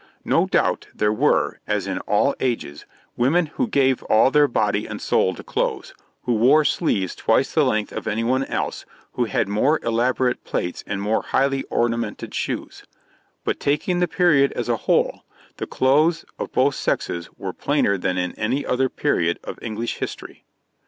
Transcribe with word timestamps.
No 0.25 0.47
doubt 0.47 0.87
there 0.95 1.13
were, 1.13 1.59
as 1.67 1.85
in 1.85 1.99
all 2.07 2.33
ages, 2.39 2.87
women 3.15 3.45
who 3.45 3.67
gave 3.67 4.01
all 4.05 4.31
their 4.31 4.47
body 4.47 4.87
and 4.87 4.99
soul 4.99 5.35
to 5.35 5.43
clothes, 5.43 5.93
who 6.23 6.33
wore 6.33 6.65
sleeves 6.65 7.13
twice 7.13 7.53
the 7.53 7.63
length 7.63 7.91
of 7.91 8.07
anyone 8.07 8.43
else, 8.45 8.83
who 9.13 9.25
had 9.25 9.47
more 9.47 9.79
elaborate 9.85 10.43
plaits 10.43 10.83
and 10.87 11.03
more 11.03 11.21
highly 11.21 11.61
ornamented 11.69 12.33
shoes; 12.33 12.83
but, 13.43 13.59
taking 13.59 13.99
the 13.99 14.07
period 14.07 14.51
as 14.53 14.69
a 14.69 14.77
whole, 14.87 15.23
the 15.57 15.67
clothes 15.67 16.25
of 16.39 16.51
both 16.51 16.73
sexes 16.73 17.29
were 17.37 17.53
plainer 17.53 17.95
than 17.95 18.17
in 18.17 18.31
any 18.39 18.65
other 18.65 18.89
period 18.89 19.37
of 19.43 19.59
English 19.61 19.97
history. 19.97 20.45